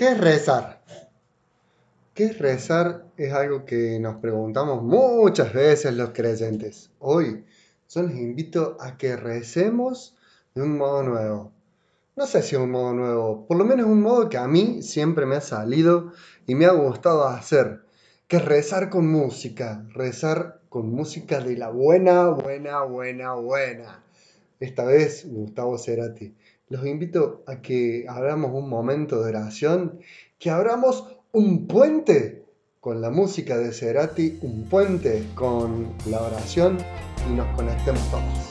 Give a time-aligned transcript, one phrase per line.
[0.00, 0.80] ¿Qué es rezar?
[2.14, 3.04] ¿Qué es rezar?
[3.18, 6.88] Es algo que nos preguntamos muchas veces los creyentes.
[7.00, 7.44] Hoy
[7.90, 10.16] yo les invito a que recemos
[10.54, 11.52] de un modo nuevo.
[12.16, 14.80] No sé si es un modo nuevo, por lo menos un modo que a mí
[14.80, 16.14] siempre me ha salido
[16.46, 17.82] y me ha gustado hacer,
[18.26, 24.02] que es rezar con música, rezar con música de la buena, buena, buena, buena.
[24.60, 26.34] Esta vez Gustavo Cerati.
[26.70, 29.98] Los invito a que abramos un momento de oración,
[30.38, 32.44] que abramos un puente
[32.78, 36.78] con la música de Cerati, un puente con la oración
[37.28, 38.49] y nos conectemos todos.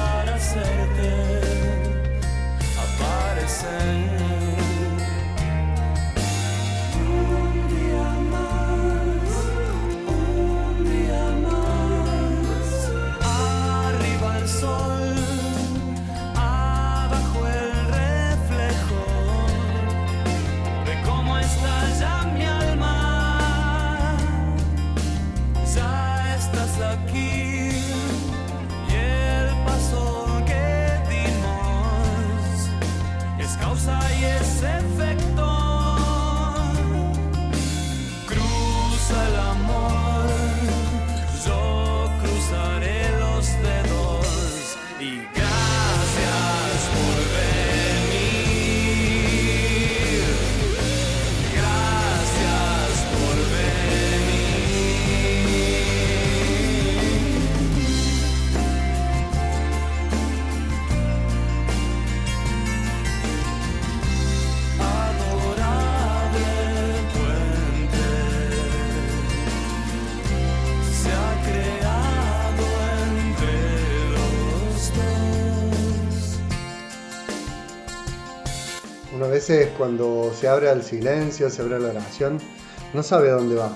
[0.00, 1.19] para hacerte.
[79.50, 82.38] Veces cuando se abre al silencio, se abre la oración,
[82.94, 83.72] no sabe a dónde va.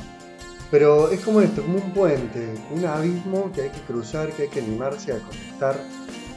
[0.70, 4.48] Pero es como esto, como un puente, un abismo que hay que cruzar, que hay
[4.48, 5.80] que animarse a conectar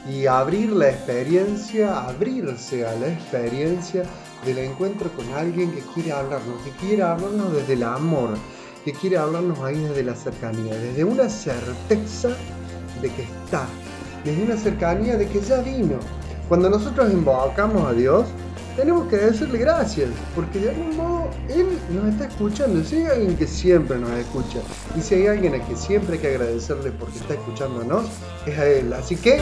[0.08, 4.04] y abrir la experiencia, abrirse a la experiencia
[4.44, 8.36] del encuentro con alguien que quiere hablarnos, que quiere hablarnos desde el amor,
[8.84, 12.30] que quiere hablarnos ahí desde la cercanía, desde una certeza
[13.00, 13.66] de que está,
[14.24, 15.98] desde una cercanía de que ya vino.
[16.48, 18.26] Cuando nosotros invocamos a Dios,
[18.78, 22.84] tenemos que decirle gracias, porque de algún modo Él nos está escuchando.
[22.84, 24.60] Si hay alguien que siempre nos escucha,
[24.96, 28.06] y si hay alguien a que siempre hay que agradecerle porque está escuchándonos,
[28.46, 28.92] es a Él.
[28.92, 29.40] Así que...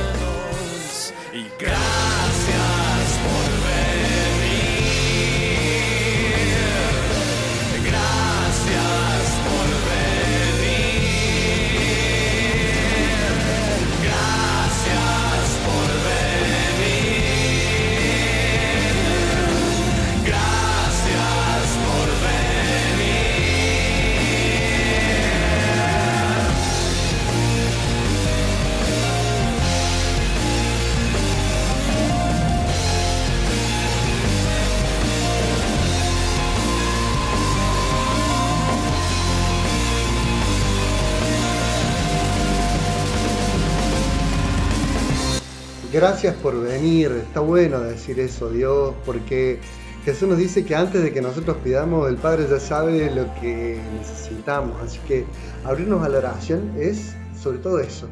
[45.96, 49.58] Gracias por venir, está bueno decir eso, Dios, porque
[50.04, 53.81] Jesús nos dice que antes de que nosotros pidamos, el Padre ya sabe lo que
[53.98, 54.78] necesitamos.
[54.82, 55.25] Así que
[55.64, 58.08] abrirnos a la oración es sobre todo eso,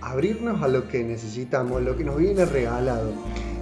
[0.00, 3.12] abrirnos a lo que necesitamos, lo que nos viene regalado.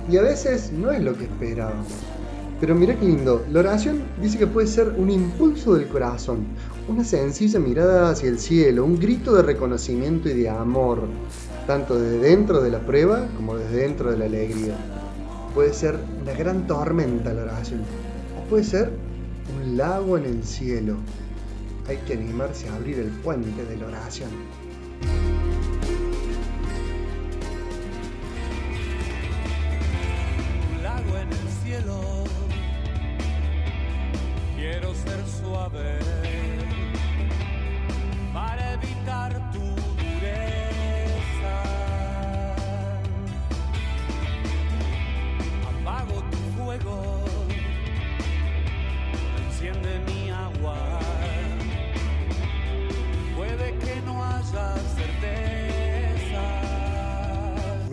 [0.08, 1.88] Y a veces no es lo que esperábamos.
[2.61, 6.46] Pero mira qué lindo, la oración dice que puede ser un impulso del corazón,
[6.87, 11.08] una sencilla mirada hacia el cielo, un grito de reconocimiento y de amor,
[11.70, 14.75] tanto desde dentro de la prueba como desde dentro de la alegría.
[15.55, 17.82] Puede ser una gran tormenta la oración,
[18.37, 18.90] o puede ser
[19.55, 20.96] un lago en el cielo.
[21.87, 24.31] Hay que animarse a abrir el puente de la oración.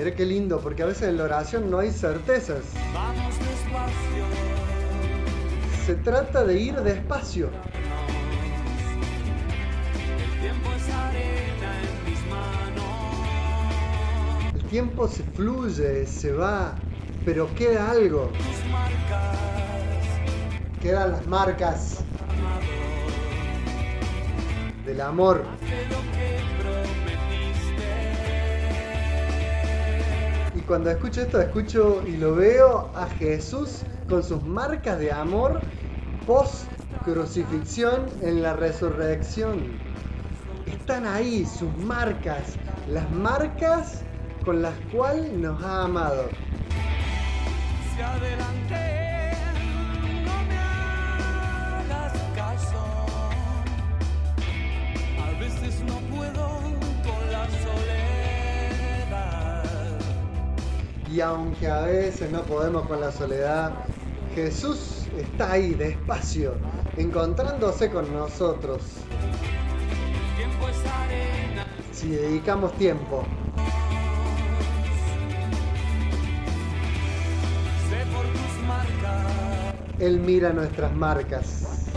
[0.08, 2.64] Mira qué lindo, porque a veces en la oración no hay certezas.
[2.94, 4.24] Vamos despacio.
[5.86, 7.50] Se trata de ir despacio.
[10.24, 12.86] El tiempo es arena en mis manos.
[14.56, 16.76] El tiempo se fluye, se va,
[17.26, 18.32] pero queda algo.
[18.38, 19.38] Tus marcas,
[20.82, 21.98] Quedan las marcas
[24.86, 25.57] del amor.
[30.68, 35.62] Cuando escucho esto, escucho y lo veo a Jesús con sus marcas de amor
[36.26, 36.66] post
[37.06, 39.80] crucifixión en la resurrección.
[40.66, 42.58] Están ahí sus marcas,
[42.90, 44.02] las marcas
[44.44, 46.26] con las cuales nos ha amado.
[61.18, 63.72] Y aunque a veces no podemos con la soledad,
[64.36, 66.54] Jesús está ahí despacio,
[66.96, 68.84] encontrándose con nosotros.
[71.92, 73.24] Si dedicamos tiempo,
[79.98, 81.90] Él mira nuestras marcas,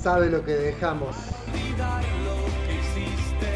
[0.00, 1.16] sabe lo que dejamos.
[1.52, 3.55] olvidar lo que hiciste.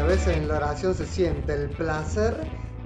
[0.00, 2.34] A veces en la oración se siente el placer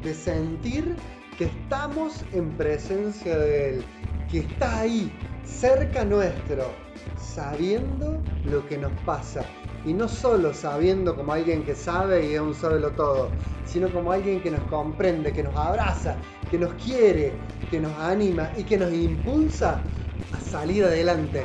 [0.02, 0.96] de sentir
[1.38, 3.84] que estamos en presencia de Él,
[4.31, 5.12] que está ahí,
[5.44, 6.72] cerca nuestro,
[7.16, 9.43] sabiendo lo que nos pasa.
[9.87, 13.31] Y no solo sabiendo como alguien que sabe y es un sábelo todo,
[13.64, 16.16] sino como alguien que nos comprende, que nos abraza,
[16.50, 17.32] que nos quiere,
[17.70, 19.81] que nos anima y que nos impulsa
[20.32, 21.44] a salir adelante.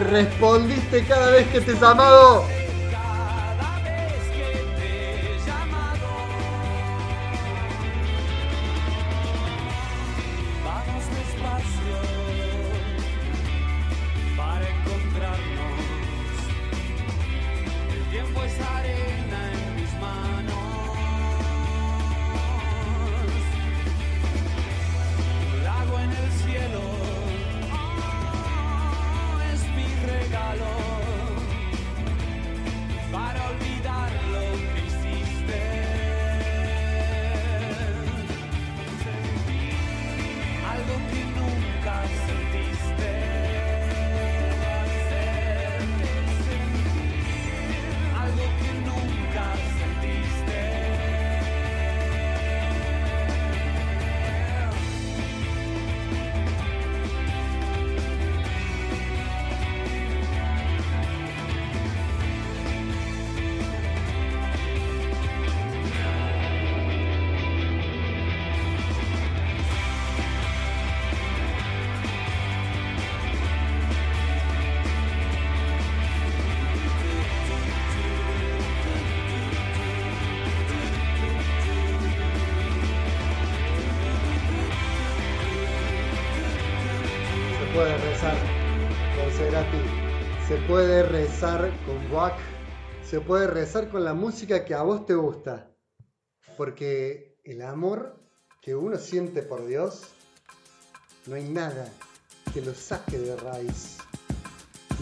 [0.00, 2.44] Respondiste cada vez que te he llamado.
[87.76, 88.36] Puede rezar
[89.18, 89.82] con Cerati,
[90.48, 92.38] se puede rezar con Wack,
[93.04, 95.70] se puede rezar con la música que a vos te gusta.
[96.56, 98.18] Porque el amor
[98.62, 100.04] que uno siente por Dios,
[101.26, 101.92] no hay nada
[102.54, 103.98] que lo saque de raíz.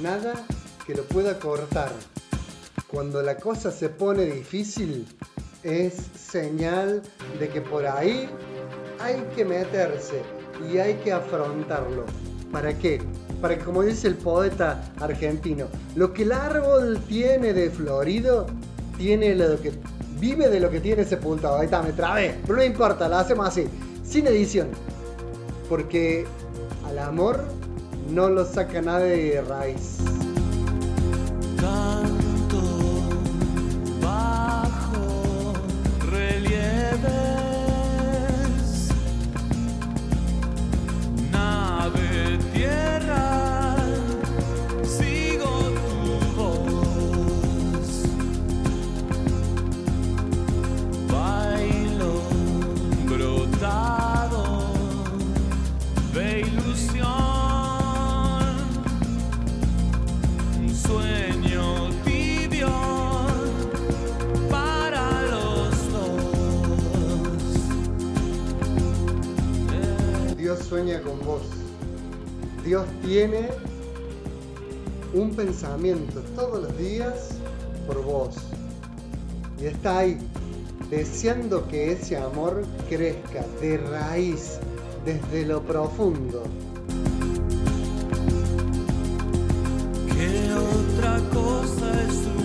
[0.03, 0.45] Nada
[0.85, 1.93] que lo pueda cortar.
[2.89, 5.07] Cuando la cosa se pone difícil,
[5.63, 7.05] es señal
[7.39, 8.29] de que por ahí
[8.99, 10.23] hay que meterse
[10.69, 12.05] y hay que afrontarlo.
[12.55, 13.01] ¿Para qué?
[13.41, 18.47] Para que, como dice el poeta argentino, lo que el árbol tiene de florido,
[18.97, 19.73] tiene lo que
[20.21, 21.57] vive de lo que tiene sepultado.
[21.59, 23.67] Ahí está, me trabé, pero no importa, lo hacemos así,
[24.05, 24.69] sin edición.
[25.69, 26.27] Porque
[26.87, 27.43] al amor
[28.09, 29.99] no lo saca nadie de raíz.
[70.57, 71.43] Sueña con vos.
[72.65, 73.49] Dios tiene
[75.13, 77.31] un pensamiento todos los días
[77.87, 78.35] por vos.
[79.61, 80.19] Y está ahí,
[80.91, 84.59] deseando que ese amor crezca de raíz,
[85.05, 86.43] desde lo profundo.
[90.17, 92.44] ¿Qué otra cosa es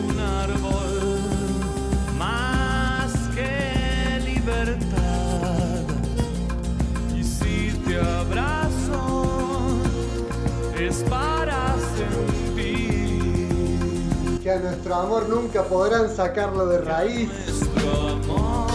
[14.50, 17.30] Que a nuestro amor nunca podrán sacarlo de raíz.
[17.30, 18.68] nuestro amor.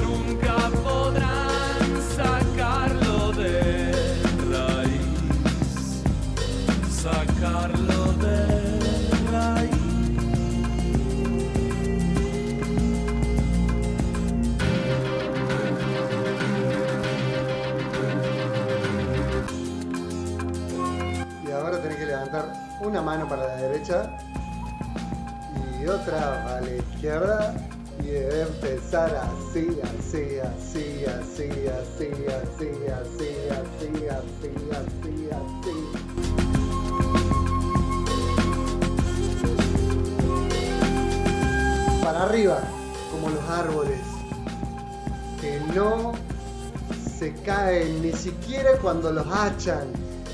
[0.00, 3.92] Nunca podrán sacarlo de
[4.48, 6.04] raíz,
[7.02, 8.38] sacarlo de
[9.32, 9.74] raíz.
[21.44, 22.52] Y ahora tenés que levantar
[22.82, 24.16] una mano para la derecha
[25.88, 27.54] otra para la izquierda
[28.02, 35.76] y empezar así, así, así, así, así, así, así, así, así, así, así.
[42.02, 42.58] Para arriba,
[43.10, 44.00] como los árboles,
[45.40, 46.12] que no
[47.18, 49.88] se caen ni siquiera cuando los hachan,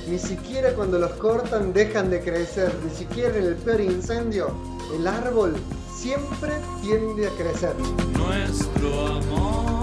[0.08, 5.06] ni siquiera cuando los cortan dejan de crecer, ni siquiera en el peor incendio, el
[5.06, 5.56] árbol
[5.94, 7.74] siempre tiende a crecer.
[8.16, 9.81] Nuestro amor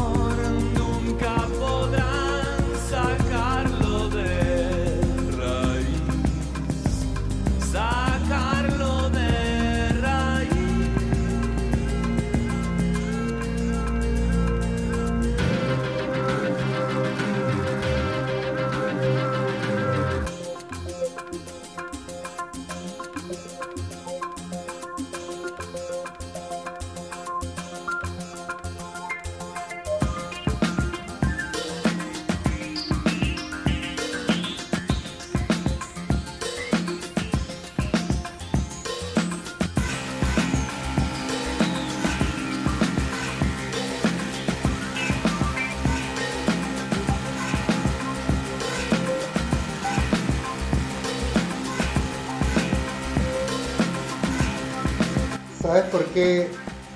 [56.19, 56.51] ¿Sabes por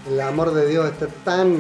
[0.08, 1.58] qué el amor de Dios está tan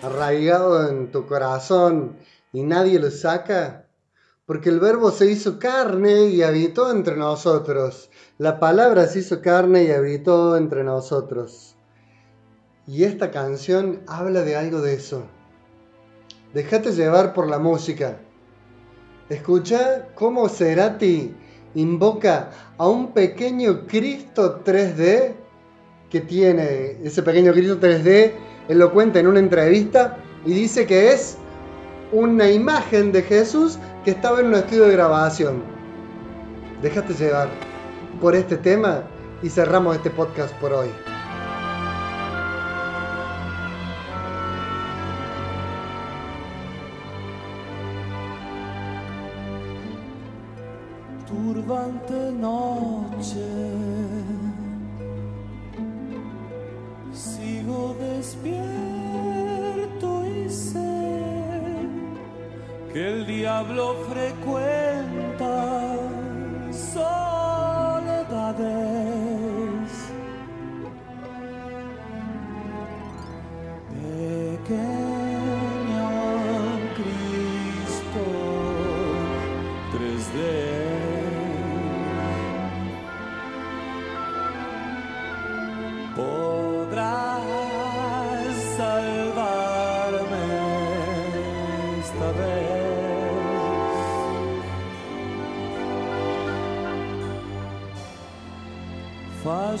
[0.00, 2.16] arraigado en tu corazón
[2.52, 3.86] y nadie lo saca?
[4.46, 8.10] Porque el verbo se hizo carne y habitó entre nosotros.
[8.38, 11.74] La palabra se hizo carne y habitó entre nosotros.
[12.86, 15.24] Y esta canción habla de algo de eso.
[16.54, 18.20] Déjate llevar por la música.
[19.28, 21.34] Escucha cómo Cerati
[21.74, 25.39] invoca a un pequeño Cristo 3D
[26.10, 28.32] que tiene ese pequeño Cristo 3D.
[28.68, 31.36] Él lo cuenta en una entrevista y dice que es
[32.12, 35.62] una imagen de Jesús que estaba en un estudio de grabación.
[36.82, 37.48] Déjate llevar
[38.20, 39.04] por este tema
[39.42, 40.88] y cerramos este podcast por hoy.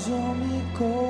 [0.00, 1.09] Falló mi corazón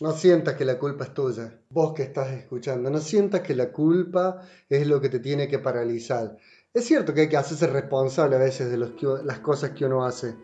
[0.00, 1.58] No, sientas que la culpa es tuya.
[1.70, 5.58] Vos que estás escuchando, no sientas que la culpa es lo que te tiene que
[5.58, 6.36] paralizar.
[6.72, 10.36] Es cierto que hay que hacerse responsable a veces de las cosas que uno hace,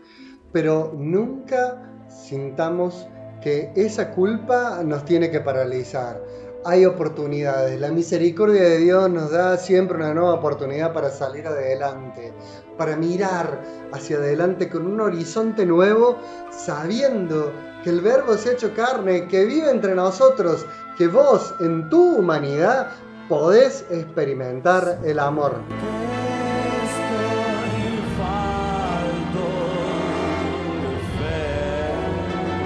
[0.52, 3.06] pero nunca sintamos
[3.40, 6.20] que esa culpa nos tiene que paralizar.
[6.64, 7.78] Hay oportunidades.
[7.78, 12.32] La misericordia de Dios nos da siempre una nueva oportunidad para salir adelante,
[12.76, 16.18] para mirar hacia adelante con un horizonte nuevo,
[16.50, 17.52] sabiendo
[17.84, 20.64] que el Verbo se ha hecho carne, que vive entre nosotros,
[20.96, 22.92] que vos en tu humanidad
[23.28, 25.56] podés experimentar el amor.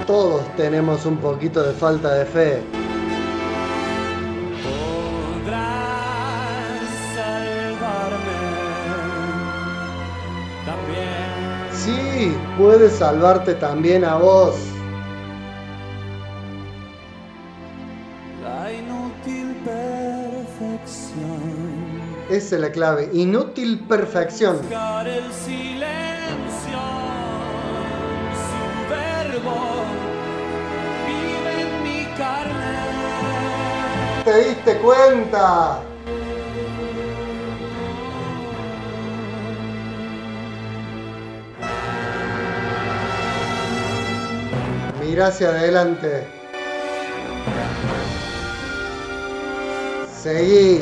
[0.07, 2.61] Todos tenemos un poquito de falta de fe.
[5.43, 5.99] Podrás
[7.13, 8.39] salvarme
[10.65, 11.67] también.
[11.73, 14.68] Sí, puede salvarte también a vos.
[20.89, 22.29] Perfección.
[22.29, 23.09] Esa es la clave.
[23.13, 24.57] Inútil perfección.
[24.57, 26.79] Buscar el silencio.
[28.45, 29.83] Su verbo
[31.07, 32.53] vive en mi carne.
[34.25, 35.81] ¿Te diste cuenta?
[45.01, 46.38] Mira hacia adelante.
[50.21, 50.81] Seguí.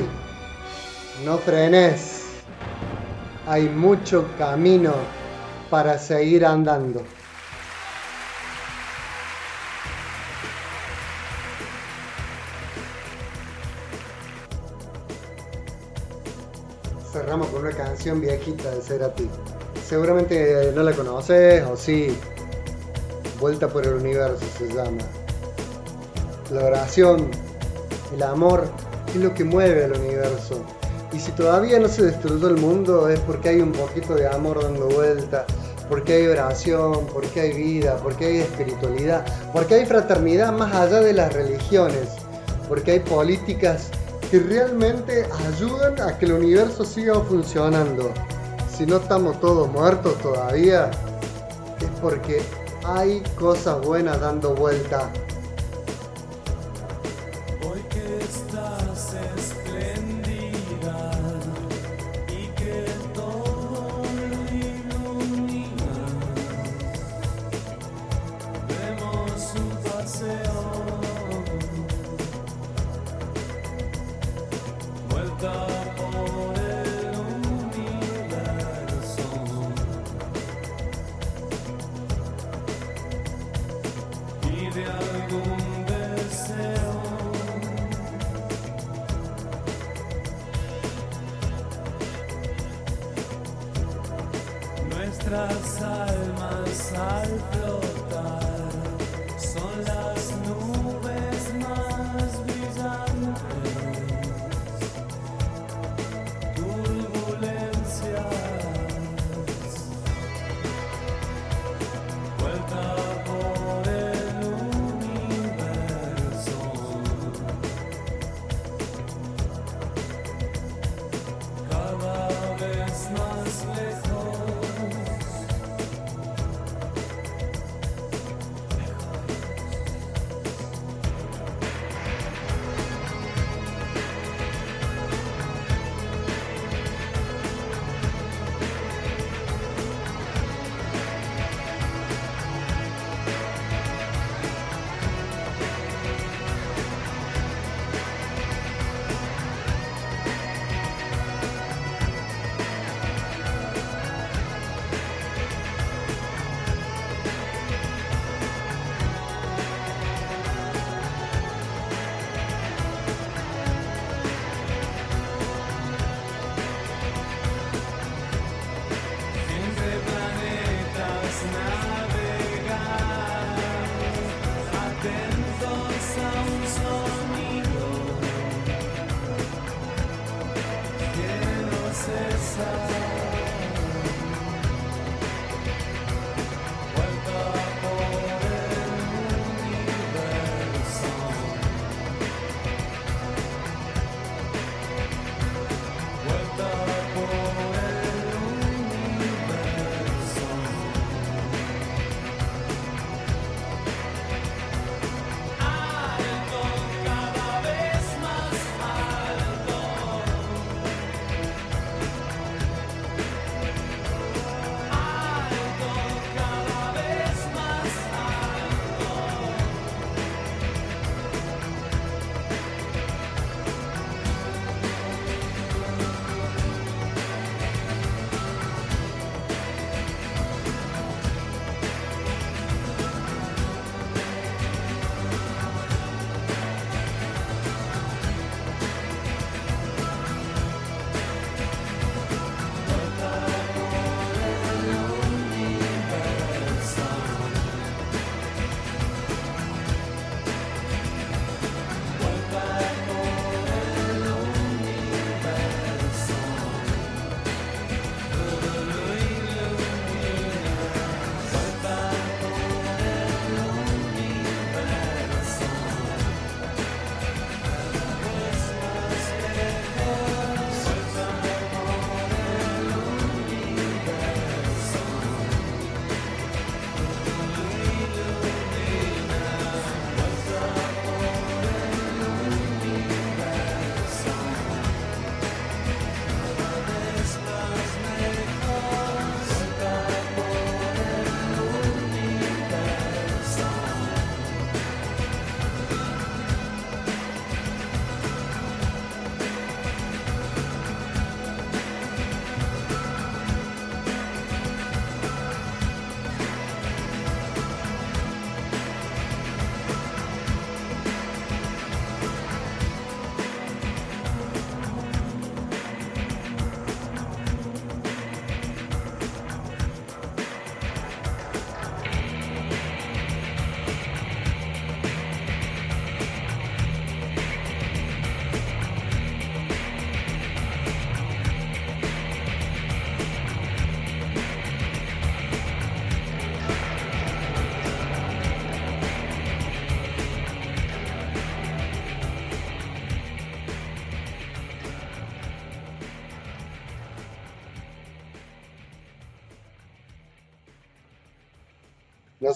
[1.24, 2.24] No frenes.
[3.46, 4.96] Hay mucho camino
[5.70, 7.04] para seguir andando.
[17.12, 19.30] Cerramos con una canción viejita de Cerati.
[19.88, 22.18] Seguramente no la conoces o sí.
[23.40, 25.04] Vuelta por el universo se llama.
[26.52, 27.30] La oración,
[28.16, 28.68] el amor
[29.08, 30.62] es lo que mueve al universo.
[31.14, 34.62] Y si todavía no se destruyó el mundo es porque hay un poquito de amor
[34.62, 35.46] dando vuelta,
[35.90, 41.14] porque hay oración, porque hay vida, porque hay espiritualidad, porque hay fraternidad más allá de
[41.14, 42.10] las religiones,
[42.68, 43.90] porque hay políticas
[44.30, 48.12] que realmente ayudan a que el universo siga funcionando.
[48.76, 50.92] Si no estamos todos muertos todavía,
[51.80, 52.42] es porque
[52.84, 55.10] hay cosas buenas dando vuelta.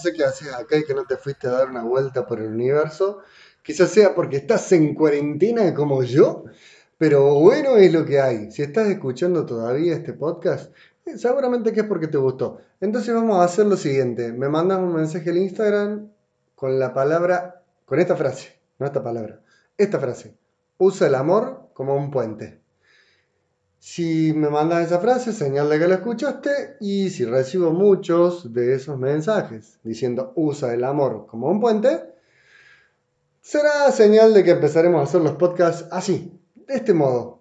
[0.02, 2.48] Sé qué haces acá y que no te fuiste a dar una vuelta por el
[2.48, 3.20] universo.
[3.62, 6.44] Quizás sea porque estás en cuarentena como yo,
[6.98, 8.50] pero bueno es lo que hay.
[8.50, 10.72] Si estás escuchando todavía este podcast,
[11.06, 12.60] eh, seguramente que es porque te gustó.
[12.80, 14.32] Entonces vamos a hacer lo siguiente.
[14.32, 16.10] Me mandas un mensaje al Instagram
[16.56, 19.40] con la palabra, con esta frase, no esta palabra,
[19.78, 20.36] esta frase.
[20.78, 22.61] Usa el amor como un puente.
[23.84, 28.74] Si me mandas esa frase, señal de que la escuchaste y si recibo muchos de
[28.74, 32.00] esos mensajes diciendo usa el amor como un puente,
[33.40, 37.40] será señal de que empezaremos a hacer los podcasts así, de este modo.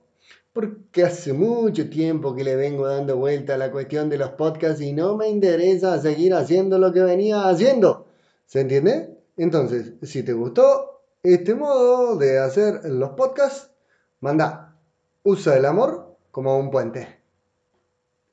[0.52, 4.82] Porque hace mucho tiempo que le vengo dando vuelta a la cuestión de los podcasts
[4.82, 8.08] y no me interesa seguir haciendo lo que venía haciendo.
[8.48, 9.16] ¿Se entiende?
[9.38, 13.70] Entonces, si te gustó este modo de hacer los podcasts,
[14.22, 14.76] manda
[15.24, 17.20] usa el amor como un puente.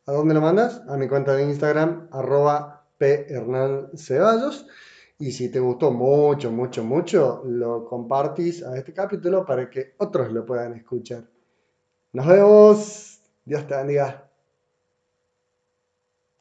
[0.07, 0.83] ¿A dónde lo mandas?
[0.89, 2.87] A mi cuenta de Instagram, arroba
[3.97, 4.67] Ceballos.
[5.19, 10.33] Y si te gustó mucho, mucho, mucho, lo compartís a este capítulo para que otros
[10.33, 11.25] lo puedan escuchar.
[12.13, 13.21] Nos vemos.
[13.45, 14.28] Dios te bendiga.